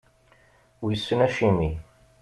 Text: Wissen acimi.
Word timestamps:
Wissen 0.81 1.19
acimi. 1.27 1.71